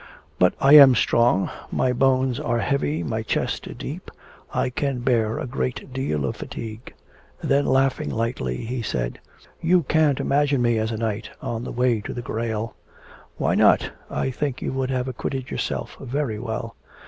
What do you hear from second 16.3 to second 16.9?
well.'